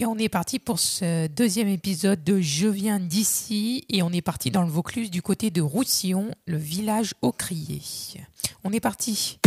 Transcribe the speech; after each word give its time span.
Et 0.00 0.06
on 0.06 0.18
est 0.18 0.28
parti 0.28 0.58
pour 0.58 0.80
ce 0.80 1.28
deuxième 1.28 1.68
épisode 1.68 2.24
de 2.24 2.40
Je 2.40 2.66
viens 2.66 2.98
d'ici 2.98 3.84
et 3.88 4.02
on 4.02 4.10
est 4.10 4.22
parti 4.22 4.50
dans 4.50 4.62
le 4.62 4.68
Vaucluse 4.68 5.08
du 5.08 5.22
côté 5.22 5.52
de 5.52 5.62
Roussillon, 5.62 6.32
le 6.46 6.56
village 6.56 7.14
au 7.22 7.30
crier. 7.30 7.80
On 8.64 8.72
est 8.72 8.80
parti. 8.80 9.38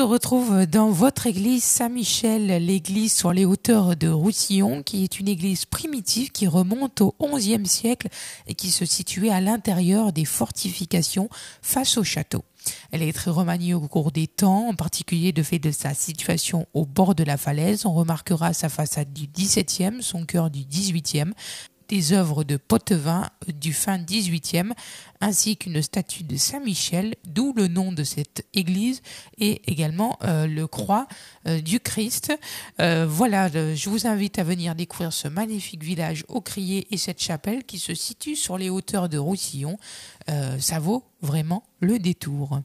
Se 0.00 0.04
retrouve 0.04 0.64
dans 0.64 0.88
votre 0.88 1.26
église 1.26 1.62
Saint-Michel, 1.62 2.46
l'église 2.64 3.12
sur 3.12 3.34
les 3.34 3.44
hauteurs 3.44 3.96
de 3.96 4.08
Roussillon, 4.08 4.82
qui 4.82 5.04
est 5.04 5.20
une 5.20 5.28
église 5.28 5.66
primitive 5.66 6.32
qui 6.32 6.46
remonte 6.46 7.02
au 7.02 7.14
XIe 7.20 7.66
siècle 7.66 8.08
et 8.46 8.54
qui 8.54 8.70
se 8.70 8.86
situait 8.86 9.28
à 9.28 9.42
l'intérieur 9.42 10.14
des 10.14 10.24
fortifications 10.24 11.28
face 11.60 11.98
au 11.98 12.02
château. 12.02 12.42
Elle 12.92 13.02
est 13.02 13.12
très 13.12 13.30
remaniée 13.30 13.74
au 13.74 13.80
cours 13.80 14.10
des 14.10 14.26
temps, 14.26 14.68
en 14.68 14.74
particulier 14.74 15.32
de 15.32 15.42
fait 15.42 15.58
de 15.58 15.70
sa 15.70 15.92
situation 15.92 16.66
au 16.72 16.86
bord 16.86 17.14
de 17.14 17.24
la 17.24 17.36
falaise. 17.36 17.84
On 17.84 17.92
remarquera 17.92 18.54
sa 18.54 18.70
façade 18.70 19.12
du 19.12 19.26
XVIIe, 19.26 20.02
son 20.02 20.24
cœur 20.24 20.50
du 20.50 20.64
XVIIIe, 20.64 21.32
des 21.90 22.12
œuvres 22.12 22.44
de 22.44 22.56
Pottevin 22.56 23.28
du 23.52 23.72
fin 23.72 23.98
18e, 23.98 24.72
ainsi 25.20 25.56
qu'une 25.56 25.82
statue 25.82 26.22
de 26.22 26.36
Saint-Michel, 26.36 27.16
d'où 27.26 27.52
le 27.56 27.66
nom 27.66 27.92
de 27.92 28.04
cette 28.04 28.46
église, 28.54 29.02
et 29.38 29.60
également 29.66 30.16
euh, 30.22 30.46
le 30.46 30.68
croix 30.68 31.08
euh, 31.48 31.60
du 31.60 31.80
Christ. 31.80 32.32
Euh, 32.80 33.06
voilà, 33.08 33.48
je 33.48 33.90
vous 33.90 34.06
invite 34.06 34.38
à 34.38 34.44
venir 34.44 34.76
découvrir 34.76 35.12
ce 35.12 35.26
magnifique 35.26 35.82
village 35.82 36.24
au 36.28 36.40
Crier 36.40 36.86
et 36.92 36.96
cette 36.96 37.20
chapelle 37.20 37.64
qui 37.64 37.80
se 37.80 37.94
situe 37.94 38.36
sur 38.36 38.56
les 38.56 38.70
hauteurs 38.70 39.08
de 39.08 39.18
Roussillon. 39.18 39.76
ça 40.58 40.78
vaut 40.78 41.02
vraiment 41.22 41.64
le 41.80 41.98
détour. 41.98 42.60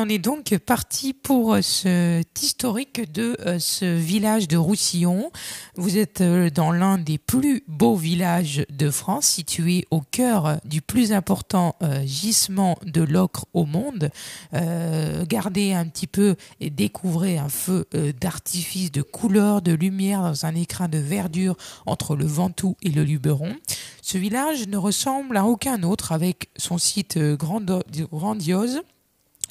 On 0.00 0.08
est 0.08 0.18
donc 0.18 0.56
parti 0.58 1.12
pour 1.12 1.54
euh, 1.54 1.62
cet 1.62 2.42
historique 2.42 3.12
de 3.12 3.36
euh, 3.40 3.58
ce 3.58 3.84
village 3.84 4.48
de 4.48 4.56
Roussillon. 4.56 5.30
Vous 5.76 5.98
êtes 5.98 6.22
euh, 6.22 6.48
dans 6.48 6.72
l'un 6.72 6.96
des 6.96 7.18
plus 7.18 7.62
beaux 7.68 7.96
villages 7.96 8.64
de 8.70 8.90
France, 8.90 9.26
situé 9.26 9.86
au 9.90 10.00
cœur 10.00 10.58
du 10.64 10.80
plus 10.80 11.12
important 11.12 11.76
gisement 12.04 12.78
de 12.84 13.02
l'ocre 13.02 13.46
au 13.52 13.64
monde. 13.64 14.10
gardez 14.52 15.72
un 15.72 15.86
petit 15.86 16.06
peu 16.06 16.36
et 16.60 16.70
découvrez 16.70 17.38
un 17.38 17.48
feu 17.48 17.86
d'artifice, 18.20 18.92
de 18.92 19.02
couleurs, 19.02 19.62
de 19.62 19.72
lumière 19.72 20.22
dans 20.22 20.46
un 20.46 20.54
écrin 20.54 20.88
de 20.88 20.98
verdure 20.98 21.56
entre 21.86 22.16
le 22.16 22.26
Ventoux 22.26 22.76
et 22.82 22.90
le 22.90 23.04
Luberon. 23.04 23.54
Ce 24.02 24.18
village 24.18 24.66
ne 24.68 24.76
ressemble 24.76 25.36
à 25.36 25.44
aucun 25.44 25.82
autre 25.82 26.12
avec 26.12 26.50
son 26.56 26.78
site 26.78 27.18
grandiose 27.18 28.82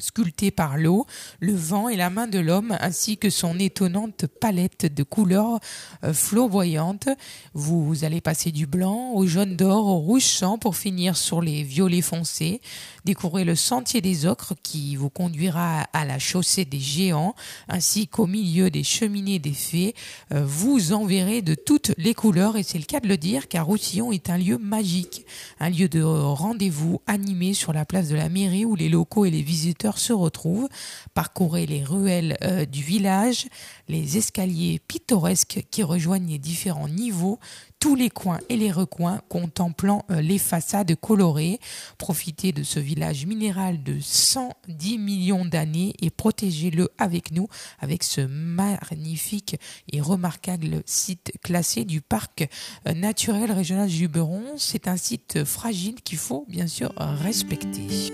sculpté 0.00 0.50
par 0.50 0.76
l'eau, 0.76 1.06
le 1.40 1.54
vent 1.54 1.88
et 1.88 1.96
la 1.96 2.10
main 2.10 2.26
de 2.26 2.38
l'homme, 2.38 2.76
ainsi 2.80 3.16
que 3.16 3.30
son 3.30 3.58
étonnante 3.58 4.26
palette 4.26 4.92
de 4.92 5.02
couleurs 5.02 5.60
euh, 6.04 6.12
flamboyantes. 6.12 7.08
Vous 7.54 8.04
allez 8.04 8.20
passer 8.20 8.52
du 8.52 8.66
blanc 8.66 9.12
au 9.14 9.26
jaune 9.26 9.56
d'or 9.56 9.86
au 9.86 9.98
rouge 9.98 10.24
sang 10.24 10.58
pour 10.58 10.76
finir 10.76 11.16
sur 11.16 11.40
les 11.40 11.62
violets 11.62 12.02
foncés. 12.02 12.60
Découvrez 13.04 13.44
le 13.44 13.54
sentier 13.54 14.00
des 14.00 14.26
ocres 14.26 14.54
qui 14.62 14.96
vous 14.96 15.10
conduira 15.10 15.86
à 15.92 16.04
la 16.04 16.18
chaussée 16.18 16.64
des 16.64 16.80
géants, 16.80 17.34
ainsi 17.68 18.06
qu'au 18.06 18.26
milieu 18.26 18.70
des 18.70 18.84
cheminées 18.84 19.38
des 19.38 19.52
fées. 19.52 19.94
Euh, 20.32 20.44
vous 20.44 20.92
en 20.92 21.04
verrez 21.04 21.42
de 21.42 21.54
toutes 21.54 21.92
les 21.96 22.14
couleurs 22.14 22.56
et 22.56 22.62
c'est 22.62 22.78
le 22.78 22.84
cas 22.84 23.00
de 23.00 23.08
le 23.08 23.16
dire 23.16 23.48
car 23.48 23.66
Roussillon 23.66 24.12
est 24.12 24.30
un 24.30 24.38
lieu 24.38 24.58
magique, 24.58 25.24
un 25.60 25.70
lieu 25.70 25.88
de 25.88 26.02
rendez-vous 26.02 27.00
animé 27.06 27.54
sur 27.54 27.72
la 27.72 27.84
place 27.84 28.08
de 28.08 28.16
la 28.16 28.28
mairie 28.28 28.64
où 28.64 28.74
les 28.74 28.88
locaux 28.88 29.24
et 29.24 29.30
les 29.30 29.42
visiteurs 29.42 29.87
se 29.96 30.12
retrouvent. 30.12 30.68
Parcourez 31.14 31.64
les 31.64 31.82
ruelles 31.82 32.36
euh, 32.42 32.66
du 32.66 32.82
village, 32.82 33.46
les 33.88 34.18
escaliers 34.18 34.80
pittoresques 34.86 35.64
qui 35.70 35.82
rejoignent 35.82 36.28
les 36.28 36.38
différents 36.38 36.88
niveaux, 36.88 37.38
tous 37.78 37.94
les 37.94 38.10
coins 38.10 38.40
et 38.48 38.56
les 38.56 38.72
recoins 38.72 39.20
contemplant 39.28 40.04
euh, 40.10 40.20
les 40.20 40.38
façades 40.38 40.94
colorées. 40.96 41.60
Profitez 41.96 42.52
de 42.52 42.62
ce 42.62 42.80
village 42.80 43.24
minéral 43.24 43.82
de 43.82 43.98
110 44.00 44.98
millions 44.98 45.44
d'années 45.44 45.94
et 46.02 46.10
protégez-le 46.10 46.90
avec 46.98 47.32
nous 47.32 47.48
avec 47.78 48.02
ce 48.02 48.20
magnifique 48.20 49.56
et 49.90 50.00
remarquable 50.00 50.82
site 50.84 51.32
classé 51.42 51.84
du 51.84 52.00
parc 52.00 52.48
euh, 52.86 52.92
naturel 52.92 53.52
régional 53.52 53.88
Juberon. 53.88 54.42
C'est 54.56 54.88
un 54.88 54.96
site 54.96 55.44
fragile 55.44 55.96
qu'il 56.02 56.18
faut 56.18 56.44
bien 56.48 56.66
sûr 56.66 56.92
respecter. 56.98 58.12